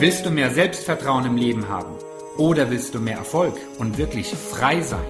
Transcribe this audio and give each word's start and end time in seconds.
Willst 0.00 0.24
du 0.24 0.30
mehr 0.30 0.52
Selbstvertrauen 0.52 1.26
im 1.26 1.36
Leben 1.36 1.68
haben? 1.68 1.96
Oder 2.36 2.70
willst 2.70 2.94
du 2.94 3.00
mehr 3.00 3.16
Erfolg 3.16 3.56
und 3.78 3.98
wirklich 3.98 4.28
frei 4.28 4.80
sein? 4.80 5.04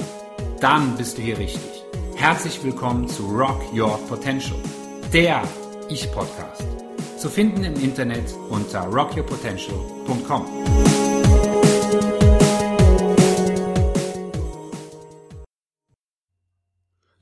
Dann 0.63 0.97
bist 0.97 1.19
du 1.19 1.23
hier 1.23 1.37
richtig. 1.37 1.85
Herzlich 2.17 2.65
willkommen 2.65 3.07
zu 3.07 3.25
Rock 3.25 3.61
Your 3.75 3.99
Potential, 4.09 4.59
der 5.13 5.43
Ich-Podcast. 5.91 6.65
Zu 7.19 7.29
finden 7.29 7.65
im 7.65 7.75
Internet 7.75 8.33
unter 8.49 8.85
rockyourpotential.com. 8.85 10.47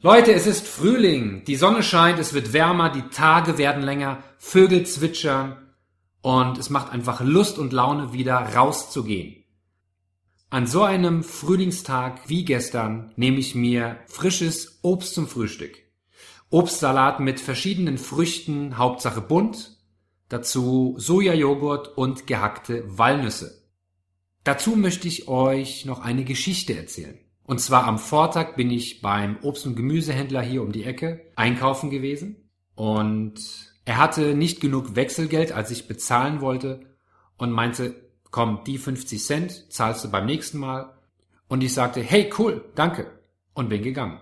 Leute, 0.03 0.33
es 0.35 0.47
ist 0.47 0.69
Frühling, 0.69 1.43
die 1.49 1.57
Sonne 1.57 1.83
scheint, 1.83 2.21
es 2.21 2.33
wird 2.33 2.53
wärmer, 2.53 2.91
die 2.91 3.09
Tage 3.09 3.59
werden 3.59 3.83
länger, 3.83 4.23
Vögel 4.39 4.87
zwitschern 4.87 5.66
und 6.27 6.59
es 6.59 6.71
macht 6.71 6.91
einfach 6.91 7.21
Lust 7.21 7.57
und 7.57 7.73
Laune, 7.73 8.13
wieder 8.13 8.35
rauszugehen. 8.35 9.45
An 10.51 10.67
so 10.67 10.83
einem 10.83 11.23
Frühlingstag 11.23 12.29
wie 12.29 12.45
gestern 12.45 13.13
nehme 13.15 13.39
ich 13.39 13.55
mir 13.55 14.01
frisches 14.09 14.81
Obst 14.83 15.15
zum 15.15 15.29
Frühstück. 15.29 15.77
Obstsalat 16.51 17.21
mit 17.21 17.39
verschiedenen 17.39 17.97
Früchten, 17.97 18.77
Hauptsache 18.77 19.21
bunt, 19.21 19.79
dazu 20.29 20.97
Sojajoghurt 20.99 21.97
und 21.97 22.27
gehackte 22.27 22.83
Walnüsse. 22.89 23.63
Dazu 24.43 24.75
möchte 24.75 25.07
ich 25.07 25.29
euch 25.29 25.85
noch 25.85 26.01
eine 26.01 26.25
Geschichte 26.25 26.77
erzählen. 26.77 27.21
Und 27.45 27.61
zwar 27.61 27.85
am 27.85 28.01
Vortag 28.01 28.57
bin 28.57 28.73
ich 28.73 29.01
beim 29.01 29.37
Obst- 29.43 29.65
und 29.65 29.77
Gemüsehändler 29.77 30.43
hier 30.43 30.63
um 30.63 30.73
die 30.73 30.83
Ecke 30.83 31.31
einkaufen 31.37 31.89
gewesen 31.89 32.51
und 32.75 33.76
er 33.87 33.99
hatte 33.99 34.35
nicht 34.35 34.61
genug 34.61 34.97
Wechselgeld, 34.97 35.53
als 35.53 35.71
ich 35.71 35.87
bezahlen 35.87 36.41
wollte 36.41 36.81
und 37.39 37.53
meinte, 37.53 37.95
komm, 38.33 38.65
die 38.65 38.79
50 38.79 39.25
Cent 39.25 39.73
zahlst 39.73 40.05
du 40.05 40.11
beim 40.11 40.27
nächsten 40.27 40.59
Mal. 40.59 40.93
Und 41.49 41.63
ich 41.63 41.73
sagte, 41.73 42.03
hey, 42.03 42.29
cool, 42.37 42.65
danke. 42.75 43.07
Und 43.55 43.69
bin 43.69 43.83
gegangen. 43.83 44.21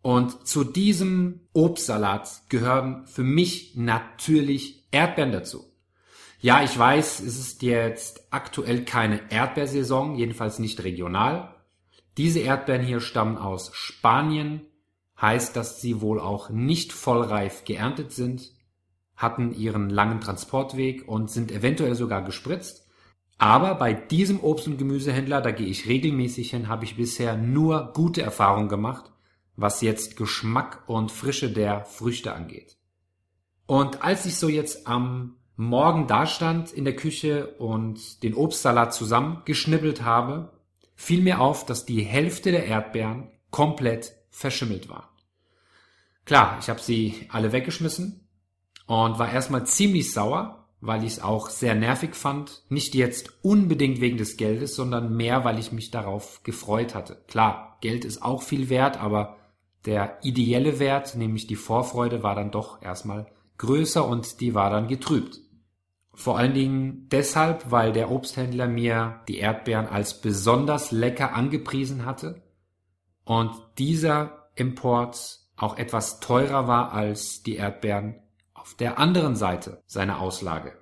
Und 0.00 0.48
zu 0.48 0.64
diesem 0.64 1.40
Obstsalat 1.52 2.42
gehören 2.48 3.06
für 3.06 3.22
mich 3.22 3.76
natürlich 3.76 4.88
Erdbeeren 4.90 5.32
dazu. 5.32 5.64
Ja, 6.40 6.64
ich 6.64 6.76
weiß, 6.76 7.20
es 7.20 7.38
ist 7.38 7.62
jetzt 7.62 8.26
aktuell 8.30 8.86
keine 8.86 9.30
Erdbeersaison, 9.30 10.16
jedenfalls 10.16 10.58
nicht 10.58 10.82
regional. 10.82 11.54
Diese 12.16 12.40
Erdbeeren 12.40 12.84
hier 12.84 13.00
stammen 13.00 13.36
aus 13.36 13.70
Spanien, 13.74 14.62
heißt, 15.22 15.56
dass 15.56 15.80
sie 15.80 16.00
wohl 16.00 16.20
auch 16.20 16.50
nicht 16.50 16.92
vollreif 16.92 17.64
geerntet 17.64 18.12
sind, 18.12 18.52
hatten 19.16 19.54
ihren 19.54 19.88
langen 19.88 20.20
Transportweg 20.20 21.06
und 21.06 21.30
sind 21.30 21.52
eventuell 21.52 21.94
sogar 21.94 22.22
gespritzt. 22.22 22.88
Aber 23.38 23.76
bei 23.76 23.92
diesem 23.94 24.40
Obst- 24.40 24.66
und 24.66 24.78
Gemüsehändler, 24.78 25.40
da 25.40 25.52
gehe 25.52 25.66
ich 25.66 25.88
regelmäßig 25.88 26.50
hin, 26.50 26.68
habe 26.68 26.84
ich 26.84 26.96
bisher 26.96 27.36
nur 27.36 27.92
gute 27.94 28.22
Erfahrungen 28.22 28.68
gemacht, 28.68 29.12
was 29.56 29.80
jetzt 29.80 30.16
Geschmack 30.16 30.82
und 30.86 31.12
Frische 31.12 31.50
der 31.50 31.84
Früchte 31.84 32.34
angeht. 32.34 32.76
Und 33.66 34.02
als 34.02 34.26
ich 34.26 34.36
so 34.36 34.48
jetzt 34.48 34.86
am 34.86 35.36
Morgen 35.56 36.06
dastand 36.06 36.72
in 36.72 36.84
der 36.84 36.96
Küche 36.96 37.54
und 37.58 38.22
den 38.22 38.34
Obstsalat 38.34 38.94
zusammengeschnibbelt 38.94 40.02
habe, 40.02 40.52
fiel 40.96 41.22
mir 41.22 41.40
auf, 41.40 41.66
dass 41.66 41.84
die 41.84 42.02
Hälfte 42.02 42.50
der 42.50 42.66
Erdbeeren 42.66 43.30
komplett 43.50 44.14
verschimmelt 44.30 44.88
war. 44.88 45.11
Klar, 46.24 46.58
ich 46.60 46.68
habe 46.68 46.80
sie 46.80 47.26
alle 47.30 47.52
weggeschmissen 47.52 48.26
und 48.86 49.18
war 49.18 49.32
erstmal 49.32 49.66
ziemlich 49.66 50.12
sauer, 50.12 50.68
weil 50.80 51.04
ich 51.04 51.12
es 51.12 51.22
auch 51.22 51.50
sehr 51.50 51.74
nervig 51.74 52.14
fand. 52.14 52.62
Nicht 52.68 52.94
jetzt 52.94 53.32
unbedingt 53.42 54.00
wegen 54.00 54.16
des 54.16 54.36
Geldes, 54.36 54.74
sondern 54.74 55.16
mehr, 55.16 55.44
weil 55.44 55.58
ich 55.58 55.72
mich 55.72 55.90
darauf 55.90 56.42
gefreut 56.42 56.94
hatte. 56.94 57.22
Klar, 57.28 57.78
Geld 57.80 58.04
ist 58.04 58.22
auch 58.22 58.42
viel 58.42 58.68
wert, 58.68 59.00
aber 59.00 59.36
der 59.84 60.18
ideelle 60.22 60.78
Wert, 60.78 61.16
nämlich 61.16 61.46
die 61.46 61.56
Vorfreude, 61.56 62.22
war 62.22 62.34
dann 62.34 62.50
doch 62.50 62.82
erstmal 62.82 63.26
größer 63.58 64.06
und 64.06 64.40
die 64.40 64.54
war 64.54 64.70
dann 64.70 64.88
getrübt. 64.88 65.40
Vor 66.14 66.38
allen 66.38 66.54
Dingen 66.54 67.08
deshalb, 67.10 67.70
weil 67.70 67.92
der 67.92 68.10
Obsthändler 68.10 68.68
mir 68.68 69.22
die 69.28 69.38
Erdbeeren 69.38 69.86
als 69.86 70.20
besonders 70.20 70.92
lecker 70.92 71.32
angepriesen 71.32 72.04
hatte 72.04 72.42
und 73.24 73.50
dieser 73.78 74.48
Import 74.54 75.41
auch 75.62 75.78
etwas 75.78 76.20
teurer 76.20 76.66
war 76.66 76.92
als 76.92 77.42
die 77.42 77.56
Erdbeeren 77.56 78.16
auf 78.52 78.74
der 78.74 78.98
anderen 78.98 79.36
Seite 79.36 79.82
seiner 79.86 80.20
Auslage. 80.20 80.72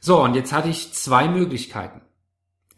So, 0.00 0.22
und 0.22 0.34
jetzt 0.34 0.52
hatte 0.52 0.68
ich 0.68 0.94
zwei 0.94 1.28
Möglichkeiten. 1.28 2.00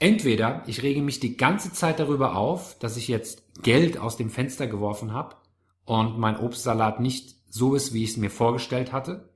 Entweder 0.01 0.63
ich 0.67 0.83
rege 0.83 1.03
mich 1.03 1.21
die 1.21 1.37
ganze 1.37 1.73
Zeit 1.73 2.01
darüber 2.01 2.37
auf, 2.37 2.79
dass 2.79 2.97
ich 2.97 3.09
jetzt 3.09 3.63
Geld 3.63 3.99
aus 3.99 4.17
dem 4.17 4.31
Fenster 4.31 4.67
geworfen 4.67 5.13
habe 5.13 5.37
und 5.85 6.19
mein 6.19 6.39
Obstsalat 6.39 7.01
nicht 7.01 7.37
so 7.49 7.75
ist, 7.75 7.93
wie 7.93 8.05
ich 8.05 8.11
es 8.11 8.17
mir 8.17 8.31
vorgestellt 8.31 8.93
hatte, 8.93 9.29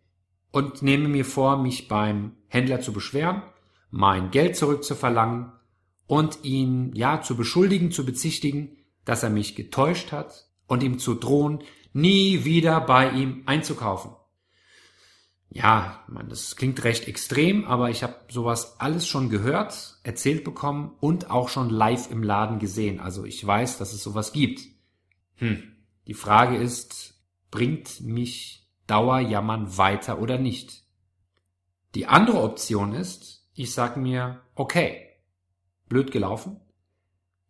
und 0.50 0.82
nehme 0.82 1.08
mir 1.08 1.24
vor, 1.24 1.56
mich 1.56 1.88
beim 1.88 2.36
Händler 2.48 2.80
zu 2.80 2.92
beschweren, 2.92 3.42
mein 3.90 4.30
Geld 4.30 4.56
zurückzuverlangen 4.56 5.52
und 6.06 6.44
ihn 6.44 6.94
ja 6.94 7.22
zu 7.22 7.36
beschuldigen, 7.36 7.90
zu 7.90 8.04
bezichtigen, 8.04 8.76
dass 9.04 9.22
er 9.22 9.30
mich 9.30 9.56
getäuscht 9.56 10.12
hat 10.12 10.51
und 10.72 10.82
ihm 10.82 10.98
zu 10.98 11.14
drohen, 11.14 11.62
nie 11.92 12.46
wieder 12.46 12.80
bei 12.80 13.10
ihm 13.10 13.42
einzukaufen. 13.44 14.12
Ja, 15.50 16.02
man, 16.08 16.30
das 16.30 16.56
klingt 16.56 16.82
recht 16.82 17.06
extrem, 17.06 17.66
aber 17.66 17.90
ich 17.90 18.02
habe 18.02 18.16
sowas 18.30 18.80
alles 18.80 19.06
schon 19.06 19.28
gehört, 19.28 19.98
erzählt 20.02 20.44
bekommen 20.44 20.96
und 20.98 21.30
auch 21.30 21.50
schon 21.50 21.68
live 21.68 22.10
im 22.10 22.22
Laden 22.22 22.58
gesehen. 22.58 23.00
Also 23.00 23.26
ich 23.26 23.46
weiß, 23.46 23.76
dass 23.76 23.92
es 23.92 24.02
sowas 24.02 24.32
gibt. 24.32 24.62
Hm. 25.34 25.76
Die 26.06 26.14
Frage 26.14 26.56
ist, 26.56 27.22
bringt 27.50 28.00
mich 28.00 28.66
Dauerjammern 28.86 29.76
weiter 29.76 30.20
oder 30.20 30.38
nicht? 30.38 30.84
Die 31.94 32.06
andere 32.06 32.40
Option 32.40 32.94
ist, 32.94 33.46
ich 33.52 33.74
sag 33.74 33.98
mir, 33.98 34.40
okay, 34.54 35.06
blöd 35.90 36.12
gelaufen. 36.12 36.62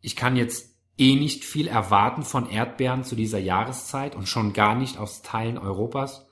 Ich 0.00 0.16
kann 0.16 0.34
jetzt 0.34 0.71
eh 0.98 1.16
nicht 1.16 1.44
viel 1.44 1.68
erwarten 1.68 2.22
von 2.22 2.48
Erdbeeren 2.48 3.04
zu 3.04 3.16
dieser 3.16 3.38
Jahreszeit 3.38 4.14
und 4.14 4.28
schon 4.28 4.52
gar 4.52 4.74
nicht 4.74 4.98
aus 4.98 5.22
Teilen 5.22 5.58
Europas, 5.58 6.28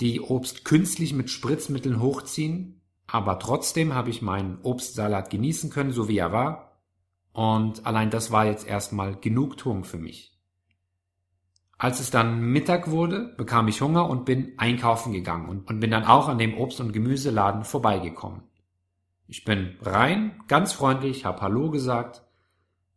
die 0.00 0.20
Obst 0.20 0.64
künstlich 0.64 1.14
mit 1.14 1.30
Spritzmitteln 1.30 2.00
hochziehen, 2.00 2.80
aber 3.06 3.38
trotzdem 3.38 3.94
habe 3.94 4.10
ich 4.10 4.22
meinen 4.22 4.58
Obstsalat 4.62 5.30
genießen 5.30 5.70
können, 5.70 5.92
so 5.92 6.08
wie 6.08 6.18
er 6.18 6.32
war, 6.32 6.80
und 7.32 7.84
allein 7.86 8.10
das 8.10 8.30
war 8.30 8.46
jetzt 8.46 8.66
erstmal 8.66 9.16
Genugtuung 9.16 9.84
für 9.84 9.98
mich. 9.98 10.32
Als 11.78 12.00
es 12.00 12.10
dann 12.10 12.40
Mittag 12.40 12.90
wurde, 12.90 13.34
bekam 13.36 13.68
ich 13.68 13.82
Hunger 13.82 14.08
und 14.08 14.24
bin 14.24 14.54
einkaufen 14.56 15.12
gegangen 15.12 15.48
und, 15.48 15.68
und 15.68 15.80
bin 15.80 15.90
dann 15.90 16.04
auch 16.04 16.28
an 16.28 16.38
dem 16.38 16.56
Obst- 16.56 16.80
und 16.80 16.92
Gemüseladen 16.92 17.64
vorbeigekommen. 17.64 18.42
Ich 19.28 19.44
bin 19.44 19.76
rein, 19.82 20.40
ganz 20.48 20.72
freundlich, 20.72 21.26
hab 21.26 21.42
Hallo 21.42 21.70
gesagt 21.70 22.25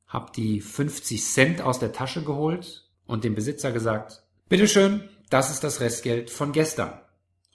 habe 0.09 0.31
die 0.35 0.59
50 0.59 1.23
Cent 1.23 1.61
aus 1.61 1.79
der 1.79 1.93
Tasche 1.93 2.23
geholt 2.23 2.89
und 3.05 3.23
dem 3.23 3.35
Besitzer 3.35 3.71
gesagt, 3.71 4.23
bitteschön, 4.49 5.07
das 5.29 5.51
ist 5.51 5.63
das 5.63 5.79
Restgeld 5.79 6.29
von 6.29 6.51
gestern. 6.51 6.99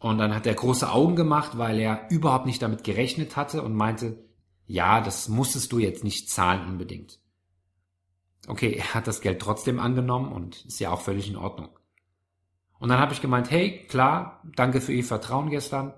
Und 0.00 0.18
dann 0.18 0.34
hat 0.34 0.46
er 0.46 0.54
große 0.54 0.90
Augen 0.90 1.16
gemacht, 1.16 1.58
weil 1.58 1.78
er 1.78 2.08
überhaupt 2.10 2.46
nicht 2.46 2.62
damit 2.62 2.84
gerechnet 2.84 3.36
hatte 3.36 3.62
und 3.62 3.74
meinte, 3.74 4.24
ja, 4.66 5.00
das 5.00 5.28
musstest 5.28 5.72
du 5.72 5.78
jetzt 5.78 6.04
nicht 6.04 6.30
zahlen 6.30 6.68
unbedingt. 6.68 7.18
Okay, 8.46 8.74
er 8.74 8.94
hat 8.94 9.06
das 9.06 9.20
Geld 9.20 9.40
trotzdem 9.40 9.80
angenommen 9.80 10.30
und 10.30 10.64
ist 10.66 10.78
ja 10.78 10.90
auch 10.90 11.00
völlig 11.00 11.28
in 11.28 11.36
Ordnung. 11.36 11.70
Und 12.78 12.90
dann 12.90 12.98
habe 12.98 13.14
ich 13.14 13.22
gemeint, 13.22 13.50
hey, 13.50 13.86
klar, 13.88 14.42
danke 14.56 14.80
für 14.80 14.92
Ihr 14.92 15.04
Vertrauen 15.04 15.48
gestern. 15.48 15.94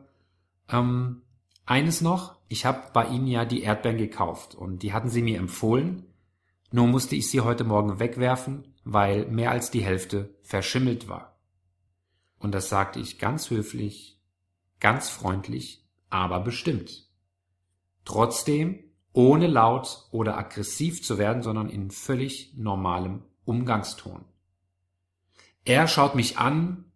Ähm, 0.68 1.22
eines 1.64 2.00
noch, 2.00 2.36
ich 2.48 2.64
habe 2.64 2.80
bei 2.92 3.06
Ihnen 3.08 3.26
ja 3.26 3.44
die 3.44 3.62
Erdbeeren 3.62 3.98
gekauft 3.98 4.54
und 4.54 4.82
die 4.82 4.92
hatten 4.92 5.08
Sie 5.08 5.22
mir 5.22 5.38
empfohlen. 5.38 6.04
Nur 6.76 6.88
musste 6.88 7.16
ich 7.16 7.30
sie 7.30 7.40
heute 7.40 7.64
Morgen 7.64 8.00
wegwerfen, 8.00 8.74
weil 8.84 9.24
mehr 9.28 9.50
als 9.50 9.70
die 9.70 9.80
Hälfte 9.80 10.36
verschimmelt 10.42 11.08
war. 11.08 11.40
Und 12.38 12.54
das 12.54 12.68
sagte 12.68 13.00
ich 13.00 13.18
ganz 13.18 13.48
höflich, 13.48 14.20
ganz 14.78 15.08
freundlich, 15.08 15.88
aber 16.10 16.38
bestimmt. 16.38 17.08
Trotzdem 18.04 18.84
ohne 19.14 19.46
laut 19.46 20.06
oder 20.10 20.36
aggressiv 20.36 21.02
zu 21.02 21.16
werden, 21.16 21.42
sondern 21.42 21.70
in 21.70 21.90
völlig 21.90 22.52
normalem 22.58 23.22
Umgangston. 23.46 24.26
Er 25.64 25.88
schaut 25.88 26.14
mich 26.14 26.36
an, 26.36 26.92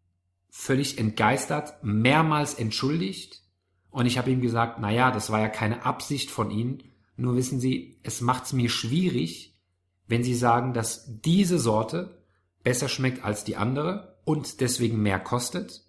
völlig 0.50 0.98
entgeistert, 0.98 1.82
mehrmals 1.82 2.52
entschuldigt, 2.52 3.40
und 3.88 4.04
ich 4.04 4.18
habe 4.18 4.30
ihm 4.30 4.42
gesagt, 4.42 4.76
na 4.78 4.90
ja, 4.90 5.10
das 5.10 5.30
war 5.30 5.40
ja 5.40 5.48
keine 5.48 5.86
Absicht 5.86 6.30
von 6.30 6.50
Ihnen, 6.50 6.82
nur 7.16 7.34
wissen 7.34 7.60
Sie, 7.60 7.98
es 8.02 8.20
macht's 8.20 8.52
mir 8.52 8.68
schwierig, 8.68 9.49
wenn 10.10 10.24
Sie 10.24 10.34
sagen, 10.34 10.74
dass 10.74 11.04
diese 11.20 11.60
Sorte 11.60 12.18
besser 12.64 12.88
schmeckt 12.88 13.24
als 13.24 13.44
die 13.44 13.56
andere 13.56 14.18
und 14.24 14.60
deswegen 14.60 15.00
mehr 15.00 15.20
kostet 15.20 15.84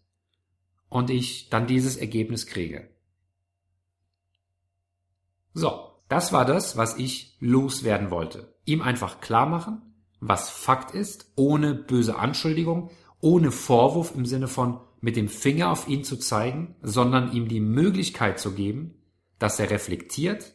und 0.89 1.09
ich 1.09 1.49
dann 1.49 1.65
dieses 1.65 1.97
Ergebnis 1.97 2.45
kriege. 2.45 2.87
So, 5.53 5.89
das 6.07 6.31
war 6.31 6.45
das, 6.45 6.77
was 6.77 6.97
ich 6.97 7.35
loswerden 7.39 8.11
wollte. 8.11 8.53
Ihm 8.63 8.83
einfach 8.83 9.21
klar 9.21 9.47
machen, 9.47 9.81
was 10.19 10.51
Fakt 10.51 10.93
ist, 10.93 11.31
ohne 11.35 11.73
böse 11.73 12.15
Anschuldigung, 12.15 12.91
ohne 13.21 13.51
Vorwurf 13.51 14.13
im 14.15 14.27
Sinne 14.27 14.47
von 14.47 14.81
mit 14.99 15.15
dem 15.15 15.29
Finger 15.29 15.71
auf 15.71 15.87
ihn 15.87 16.03
zu 16.03 16.17
zeigen, 16.17 16.75
sondern 16.83 17.33
ihm 17.33 17.47
die 17.47 17.59
Möglichkeit 17.59 18.39
zu 18.39 18.53
geben, 18.53 19.01
dass 19.39 19.59
er 19.59 19.71
reflektiert, 19.71 20.53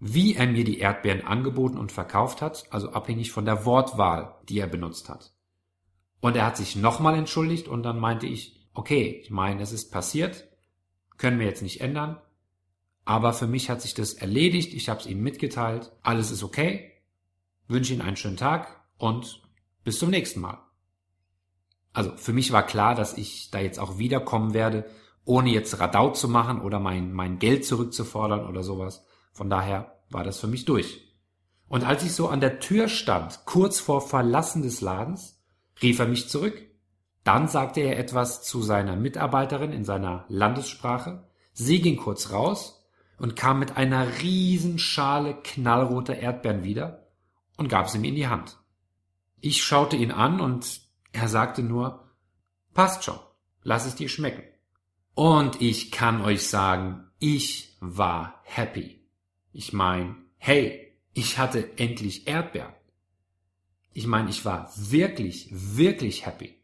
wie 0.00 0.34
er 0.34 0.46
mir 0.46 0.64
die 0.64 0.78
Erdbeeren 0.78 1.24
angeboten 1.24 1.76
und 1.76 1.92
verkauft 1.92 2.40
hat, 2.40 2.64
also 2.70 2.90
abhängig 2.90 3.32
von 3.32 3.44
der 3.44 3.66
Wortwahl, 3.66 4.34
die 4.48 4.58
er 4.58 4.66
benutzt 4.66 5.10
hat. 5.10 5.34
Und 6.20 6.36
er 6.36 6.46
hat 6.46 6.56
sich 6.56 6.74
nochmal 6.74 7.14
entschuldigt 7.14 7.68
und 7.68 7.82
dann 7.82 7.98
meinte 7.98 8.26
ich, 8.26 8.68
okay, 8.72 9.20
ich 9.22 9.30
meine, 9.30 9.62
es 9.62 9.72
ist 9.72 9.90
passiert, 9.90 10.48
können 11.18 11.38
wir 11.38 11.46
jetzt 11.46 11.62
nicht 11.62 11.82
ändern, 11.82 12.18
aber 13.04 13.34
für 13.34 13.46
mich 13.46 13.68
hat 13.68 13.82
sich 13.82 13.92
das 13.92 14.14
erledigt, 14.14 14.72
ich 14.72 14.88
habe 14.88 15.00
es 15.00 15.06
ihm 15.06 15.22
mitgeteilt, 15.22 15.92
alles 16.02 16.30
ist 16.30 16.42
okay, 16.42 16.92
wünsche 17.68 17.92
Ihnen 17.92 18.02
einen 18.02 18.16
schönen 18.16 18.36
Tag 18.36 18.82
und 18.96 19.42
bis 19.84 19.98
zum 19.98 20.10
nächsten 20.10 20.40
Mal. 20.40 20.58
Also 21.92 22.16
für 22.16 22.32
mich 22.32 22.52
war 22.52 22.64
klar, 22.64 22.94
dass 22.94 23.18
ich 23.18 23.50
da 23.50 23.60
jetzt 23.60 23.78
auch 23.78 23.98
wiederkommen 23.98 24.54
werde, 24.54 24.88
ohne 25.24 25.50
jetzt 25.50 25.78
Radau 25.78 26.10
zu 26.10 26.28
machen 26.28 26.60
oder 26.60 26.80
mein, 26.80 27.12
mein 27.12 27.38
Geld 27.38 27.66
zurückzufordern 27.66 28.46
oder 28.46 28.62
sowas. 28.62 29.04
Von 29.32 29.50
daher 29.50 29.98
war 30.10 30.24
das 30.24 30.38
für 30.38 30.46
mich 30.46 30.64
durch. 30.64 31.10
Und 31.68 31.84
als 31.84 32.02
ich 32.02 32.12
so 32.12 32.28
an 32.28 32.40
der 32.40 32.58
Tür 32.58 32.88
stand, 32.88 33.44
kurz 33.44 33.78
vor 33.78 34.00
Verlassen 34.00 34.62
des 34.62 34.80
Ladens, 34.80 35.40
rief 35.80 35.98
er 35.98 36.08
mich 36.08 36.28
zurück. 36.28 36.60
Dann 37.22 37.48
sagte 37.48 37.80
er 37.80 37.98
etwas 37.98 38.42
zu 38.42 38.62
seiner 38.62 38.96
Mitarbeiterin 38.96 39.72
in 39.72 39.84
seiner 39.84 40.24
Landessprache. 40.28 41.28
Sie 41.52 41.80
ging 41.80 41.96
kurz 41.96 42.32
raus 42.32 42.88
und 43.18 43.36
kam 43.36 43.58
mit 43.58 43.76
einer 43.76 44.20
riesen 44.20 44.78
Schale 44.78 45.34
knallroter 45.34 46.16
Erdbeeren 46.16 46.64
wieder 46.64 47.06
und 47.56 47.68
gab 47.68 47.88
sie 47.88 47.98
mir 47.98 48.08
in 48.08 48.16
die 48.16 48.28
Hand. 48.28 48.58
Ich 49.40 49.62
schaute 49.62 49.96
ihn 49.96 50.10
an 50.10 50.40
und 50.40 50.80
er 51.12 51.28
sagte 51.28 51.62
nur, 51.62 52.08
passt 52.74 53.04
schon, 53.04 53.18
lass 53.62 53.86
es 53.86 53.94
dir 53.94 54.08
schmecken. 54.08 54.42
Und 55.14 55.60
ich 55.60 55.90
kann 55.90 56.22
euch 56.22 56.46
sagen, 56.48 57.10
ich 57.18 57.76
war 57.80 58.40
happy. 58.44 58.99
Ich 59.52 59.72
mein, 59.72 60.16
hey, 60.36 60.94
ich 61.12 61.38
hatte 61.38 61.78
endlich 61.78 62.26
Erdbeeren. 62.26 62.74
Ich 63.92 64.06
meine, 64.06 64.30
ich 64.30 64.44
war 64.44 64.72
wirklich, 64.76 65.48
wirklich 65.50 66.24
happy. 66.24 66.54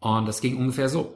Und 0.00 0.26
das 0.26 0.40
ging 0.40 0.56
ungefähr 0.56 0.88
so. 0.88 1.14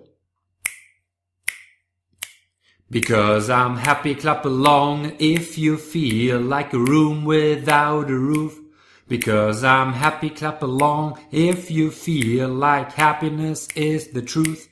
Because 2.91 3.49
I'm 3.53 3.77
happy, 3.77 4.17
clap 4.17 4.45
along 4.45 5.13
if 5.21 5.57
you 5.57 5.77
feel 5.77 6.39
like 6.39 6.75
a 6.75 6.77
room 6.77 7.25
without 7.25 8.11
a 8.11 8.17
roof. 8.17 8.59
Because 9.07 9.65
I'm 9.65 9.93
happy, 9.93 10.31
clap 10.31 10.63
along 10.63 11.19
if 11.31 11.71
you 11.71 11.91
feel 11.91 12.49
like 12.49 12.93
happiness 12.93 13.69
is 13.75 14.11
the 14.13 14.23
truth. 14.23 14.69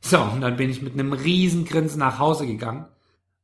So, 0.00 0.22
und 0.22 0.40
dann 0.40 0.56
bin 0.56 0.70
ich 0.70 0.82
mit 0.82 0.94
einem 0.94 1.12
riesen 1.12 1.64
Grinsen 1.64 2.00
nach 2.00 2.18
Hause 2.18 2.46
gegangen 2.46 2.86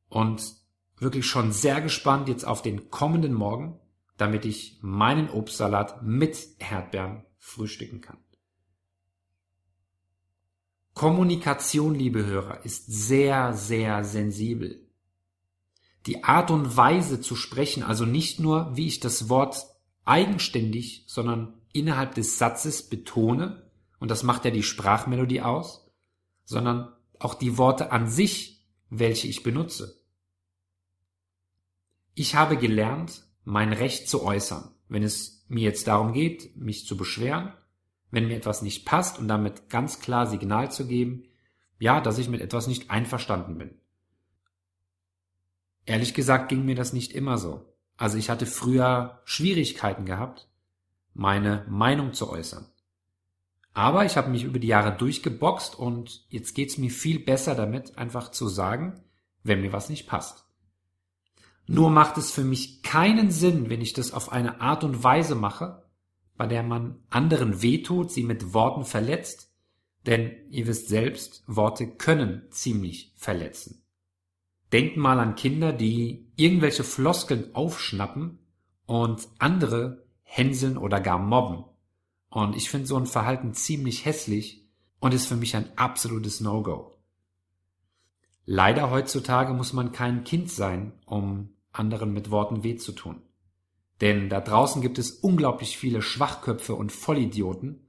und 0.09 0.53
wirklich 0.97 1.25
schon 1.25 1.51
sehr 1.51 1.81
gespannt 1.81 2.27
jetzt 2.29 2.45
auf 2.45 2.61
den 2.61 2.89
kommenden 2.89 3.33
Morgen, 3.33 3.79
damit 4.17 4.45
ich 4.45 4.79
meinen 4.81 5.29
Obstsalat 5.29 6.03
mit 6.03 6.37
Erdbeeren 6.59 7.25
frühstücken 7.37 8.01
kann. 8.01 8.17
Kommunikation, 10.93 11.93
liebe 11.93 12.25
Hörer, 12.25 12.63
ist 12.63 12.85
sehr, 12.87 13.53
sehr 13.53 14.03
sensibel 14.05 14.85
die 16.05 16.23
Art 16.23 16.51
und 16.51 16.77
Weise 16.77 17.19
zu 17.19 17.35
sprechen, 17.35 17.83
also 17.83 18.05
nicht 18.05 18.39
nur, 18.39 18.75
wie 18.75 18.87
ich 18.87 18.99
das 18.99 19.29
Wort 19.29 19.65
eigenständig, 20.03 21.03
sondern 21.07 21.53
innerhalb 21.73 22.15
des 22.15 22.37
Satzes 22.37 22.87
betone, 22.87 23.69
und 23.99 24.11
das 24.11 24.23
macht 24.23 24.45
ja 24.45 24.51
die 24.51 24.63
Sprachmelodie 24.63 25.41
aus, 25.41 25.89
sondern 26.43 26.93
auch 27.19 27.33
die 27.33 27.57
Worte 27.57 27.91
an 27.91 28.07
sich, 28.07 28.67
welche 28.89 29.27
ich 29.27 29.41
benutze. 29.41 29.99
Ich 32.15 32.35
habe 32.35 32.55
gelernt, 32.55 33.23
mein 33.43 33.73
Recht 33.73 34.09
zu 34.09 34.23
äußern, 34.23 34.71
wenn 34.87 35.03
es 35.03 35.45
mir 35.49 35.63
jetzt 35.63 35.87
darum 35.87 36.13
geht, 36.13 36.55
mich 36.55 36.87
zu 36.87 36.95
beschweren, 36.95 37.53
wenn 38.09 38.27
mir 38.27 38.37
etwas 38.37 38.61
nicht 38.61 38.85
passt 38.85 39.19
und 39.19 39.27
damit 39.27 39.69
ganz 39.69 39.99
klar 39.99 40.25
Signal 40.25 40.71
zu 40.71 40.87
geben, 40.87 41.25
ja, 41.77 41.99
dass 41.99 42.17
ich 42.17 42.29
mit 42.29 42.39
etwas 42.39 42.67
nicht 42.67 42.89
einverstanden 42.89 43.57
bin. 43.57 43.75
Ehrlich 45.85 46.13
gesagt 46.13 46.47
ging 46.47 46.63
mir 46.63 46.75
das 46.75 46.93
nicht 46.93 47.11
immer 47.11 47.37
so. 47.37 47.75
Also 47.97 48.17
ich 48.17 48.29
hatte 48.29 48.45
früher 48.45 49.21
Schwierigkeiten 49.25 50.05
gehabt, 50.05 50.47
meine 51.13 51.65
Meinung 51.69 52.13
zu 52.13 52.29
äußern. 52.29 52.65
Aber 53.73 54.05
ich 54.05 54.15
habe 54.15 54.29
mich 54.29 54.45
über 54.45 54.57
die 54.57 54.67
Jahre 54.67 54.95
durchgeboxt 54.95 55.77
und 55.77 56.25
jetzt 56.29 56.55
geht's 56.55 56.77
mir 56.77 56.89
viel 56.89 57.19
besser 57.19 57.55
damit, 57.55 57.97
einfach 57.97 58.31
zu 58.31 58.47
sagen, 58.47 59.03
wenn 59.43 59.59
mir 59.59 59.73
was 59.73 59.89
nicht 59.89 60.07
passt. 60.07 60.44
Nur 61.67 61.89
macht 61.89 62.17
es 62.17 62.31
für 62.31 62.43
mich 62.43 62.83
keinen 62.83 63.31
Sinn, 63.31 63.69
wenn 63.69 63.81
ich 63.81 63.93
das 63.93 64.13
auf 64.13 64.31
eine 64.31 64.61
Art 64.61 64.83
und 64.83 65.03
Weise 65.03 65.35
mache, 65.35 65.83
bei 66.37 66.47
der 66.47 66.63
man 66.63 66.99
anderen 67.09 67.61
wehtut, 67.61 68.11
sie 68.11 68.23
mit 68.23 68.53
Worten 68.53 68.85
verletzt, 68.85 69.51
denn 70.05 70.31
ihr 70.49 70.67
wisst 70.67 70.89
selbst, 70.89 71.43
Worte 71.47 71.87
können 71.87 72.43
ziemlich 72.51 73.13
verletzen. 73.15 73.81
Denkt 74.71 74.97
mal 74.97 75.19
an 75.19 75.35
Kinder, 75.35 75.73
die 75.73 76.27
irgendwelche 76.35 76.83
Floskeln 76.83 77.55
aufschnappen 77.55 78.39
und 78.85 79.27
andere 79.39 80.05
hänseln 80.23 80.77
oder 80.77 80.99
gar 80.99 81.17
mobben. 81.17 81.65
Und 82.29 82.55
ich 82.55 82.69
finde 82.69 82.87
so 82.87 82.97
ein 82.97 83.05
Verhalten 83.05 83.53
ziemlich 83.53 84.05
hässlich 84.05 84.67
und 84.99 85.13
ist 85.13 85.27
für 85.27 85.37
mich 85.37 85.55
ein 85.55 85.69
absolutes 85.77 86.41
No-Go. 86.41 86.97
Leider 88.45 88.91
heutzutage 88.91 89.53
muss 89.53 89.73
man 89.73 89.91
kein 89.91 90.23
Kind 90.23 90.51
sein, 90.51 90.93
um 91.05 91.54
anderen 91.79 92.13
mit 92.13 92.31
Worten 92.31 92.63
weh 92.63 92.75
zu 92.75 92.91
tun. 92.91 93.21
Denn 94.01 94.29
da 94.29 94.41
draußen 94.41 94.81
gibt 94.81 94.99
es 94.99 95.11
unglaublich 95.11 95.77
viele 95.77 96.01
Schwachköpfe 96.01 96.75
und 96.75 96.91
Vollidioten, 96.91 97.87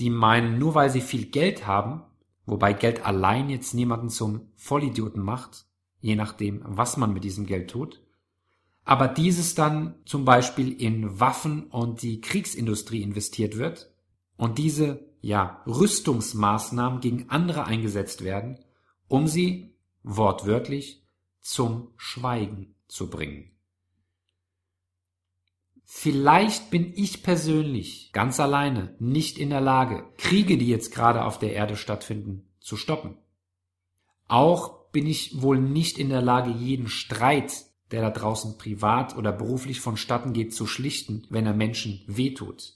die 0.00 0.10
meinen, 0.10 0.58
nur 0.58 0.74
weil 0.74 0.90
sie 0.90 1.00
viel 1.00 1.26
Geld 1.26 1.66
haben, 1.66 2.02
wobei 2.46 2.72
Geld 2.72 3.06
allein 3.06 3.48
jetzt 3.48 3.74
niemanden 3.74 4.08
zum 4.08 4.48
Vollidioten 4.56 5.22
macht, 5.22 5.66
je 6.00 6.16
nachdem, 6.16 6.62
was 6.64 6.96
man 6.96 7.12
mit 7.12 7.24
diesem 7.24 7.46
Geld 7.46 7.70
tut. 7.70 8.02
Aber 8.84 9.08
dieses 9.08 9.54
dann 9.54 9.94
zum 10.04 10.24
Beispiel 10.24 10.72
in 10.72 11.18
Waffen 11.20 11.64
und 11.64 12.02
die 12.02 12.20
Kriegsindustrie 12.20 13.02
investiert 13.02 13.56
wird 13.56 13.90
und 14.36 14.58
diese, 14.58 15.06
ja, 15.20 15.62
Rüstungsmaßnahmen 15.66 17.00
gegen 17.00 17.30
andere 17.30 17.64
eingesetzt 17.64 18.24
werden, 18.24 18.58
um 19.08 19.26
sie, 19.26 19.74
wortwörtlich, 20.02 21.02
zum 21.40 21.92
Schweigen 21.96 22.73
zu 22.88 23.10
bringen. 23.10 23.50
Vielleicht 25.84 26.70
bin 26.70 26.92
ich 26.94 27.22
persönlich 27.22 28.10
ganz 28.12 28.40
alleine 28.40 28.94
nicht 28.98 29.38
in 29.38 29.50
der 29.50 29.60
Lage, 29.60 30.04
Kriege, 30.16 30.58
die 30.58 30.68
jetzt 30.68 30.92
gerade 30.92 31.24
auf 31.24 31.38
der 31.38 31.52
Erde 31.52 31.76
stattfinden, 31.76 32.48
zu 32.58 32.76
stoppen. 32.76 33.16
Auch 34.26 34.90
bin 34.90 35.06
ich 35.06 35.42
wohl 35.42 35.60
nicht 35.60 35.98
in 35.98 36.08
der 36.08 36.22
Lage, 36.22 36.50
jeden 36.50 36.88
Streit, 36.88 37.66
der 37.90 38.00
da 38.00 38.10
draußen 38.10 38.56
privat 38.58 39.16
oder 39.16 39.30
beruflich 39.30 39.80
vonstatten 39.80 40.32
geht, 40.32 40.54
zu 40.54 40.66
schlichten, 40.66 41.26
wenn 41.30 41.46
er 41.46 41.54
Menschen 41.54 42.02
wehtut. 42.06 42.74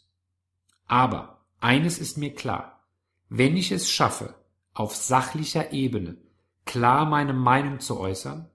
Aber 0.86 1.44
eines 1.60 1.98
ist 1.98 2.18
mir 2.18 2.34
klar, 2.34 2.84
wenn 3.28 3.56
ich 3.56 3.72
es 3.72 3.90
schaffe, 3.90 4.34
auf 4.74 4.94
sachlicher 4.94 5.72
Ebene 5.72 6.18
klar 6.64 7.06
meine 7.06 7.32
Meinung 7.32 7.80
zu 7.80 7.98
äußern, 7.98 8.50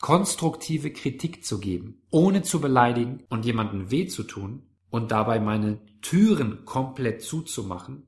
konstruktive 0.00 0.92
Kritik 0.92 1.44
zu 1.44 1.58
geben, 1.58 2.02
ohne 2.10 2.42
zu 2.42 2.60
beleidigen 2.60 3.24
und 3.28 3.44
jemanden 3.44 3.90
weh 3.90 4.06
zu 4.06 4.22
tun 4.22 4.62
und 4.90 5.10
dabei 5.10 5.40
meine 5.40 5.78
Türen 6.00 6.64
komplett 6.64 7.22
zuzumachen, 7.22 8.06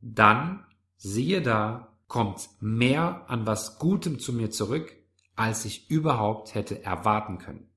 dann 0.00 0.64
siehe 0.96 1.42
da, 1.42 1.88
kommt 2.08 2.50
mehr 2.60 3.24
an 3.28 3.46
was 3.46 3.78
Gutem 3.78 4.18
zu 4.18 4.34
mir 4.34 4.50
zurück, 4.50 4.92
als 5.34 5.64
ich 5.64 5.88
überhaupt 5.88 6.54
hätte 6.54 6.84
erwarten 6.84 7.38
können. 7.38 7.68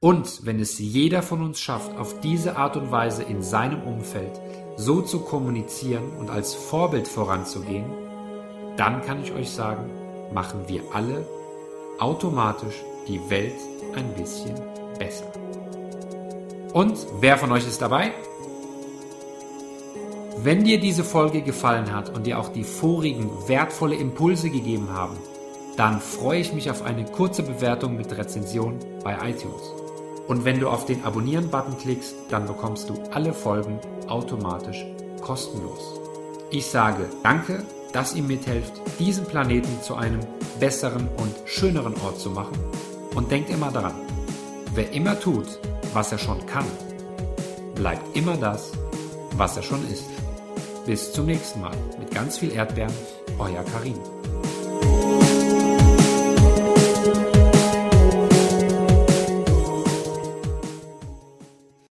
Und 0.00 0.44
wenn 0.44 0.58
es 0.58 0.78
jeder 0.78 1.22
von 1.22 1.42
uns 1.42 1.60
schafft, 1.60 1.96
auf 1.96 2.20
diese 2.20 2.56
Art 2.56 2.76
und 2.76 2.90
Weise 2.90 3.22
in 3.22 3.42
seinem 3.42 3.82
Umfeld 3.84 4.40
so 4.76 5.00
zu 5.00 5.20
kommunizieren 5.20 6.10
und 6.18 6.28
als 6.28 6.54
Vorbild 6.54 7.06
voranzugehen, 7.06 7.86
dann 8.76 9.00
kann 9.02 9.22
ich 9.22 9.32
euch 9.32 9.50
sagen, 9.50 9.90
machen 10.34 10.64
wir 10.66 10.82
alle 10.92 11.26
automatisch 11.98 12.82
die 13.08 13.20
Welt 13.30 13.54
ein 13.94 14.14
bisschen 14.14 14.54
besser. 14.98 15.30
Und 16.72 16.96
wer 17.20 17.38
von 17.38 17.52
euch 17.52 17.66
ist 17.66 17.80
dabei? 17.80 18.12
Wenn 20.36 20.64
dir 20.64 20.80
diese 20.80 21.04
Folge 21.04 21.42
gefallen 21.42 21.94
hat 21.94 22.10
und 22.10 22.26
dir 22.26 22.38
auch 22.38 22.48
die 22.48 22.64
vorigen 22.64 23.30
wertvolle 23.46 23.94
Impulse 23.94 24.50
gegeben 24.50 24.90
haben, 24.92 25.16
dann 25.76 26.00
freue 26.00 26.40
ich 26.40 26.52
mich 26.52 26.70
auf 26.70 26.82
eine 26.82 27.04
kurze 27.04 27.42
Bewertung 27.42 27.96
mit 27.96 28.16
Rezension 28.16 28.78
bei 29.02 29.14
iTunes. 29.28 29.72
Und 30.26 30.44
wenn 30.44 30.60
du 30.60 30.68
auf 30.68 30.86
den 30.86 31.04
Abonnieren-Button 31.04 31.78
klickst, 31.78 32.14
dann 32.30 32.46
bekommst 32.46 32.88
du 32.88 32.94
alle 33.12 33.32
Folgen 33.32 33.78
automatisch 34.08 34.84
kostenlos. 35.20 36.00
Ich 36.50 36.66
sage 36.66 37.08
danke, 37.22 37.62
dass 37.92 38.14
ihr 38.14 38.22
mithelft, 38.22 38.72
diesen 38.98 39.24
Planeten 39.24 39.80
zu 39.82 39.94
einem 39.94 40.20
besseren 40.58 41.08
und 41.16 41.34
schöneren 41.46 41.94
Ort 42.04 42.20
zu 42.20 42.30
machen. 42.30 42.58
Und 43.14 43.30
denkt 43.30 43.50
immer 43.50 43.70
daran, 43.70 43.94
wer 44.74 44.90
immer 44.92 45.18
tut, 45.18 45.46
was 45.92 46.12
er 46.12 46.18
schon 46.18 46.44
kann, 46.46 46.66
bleibt 47.74 48.16
immer 48.16 48.36
das, 48.36 48.72
was 49.36 49.56
er 49.56 49.62
schon 49.62 49.86
ist. 49.90 50.06
Bis 50.86 51.12
zum 51.12 51.26
nächsten 51.26 51.60
Mal 51.60 51.76
mit 51.98 52.10
ganz 52.10 52.38
viel 52.38 52.52
Erdbeeren, 52.52 52.92
euer 53.38 53.64
Karin. 53.64 54.13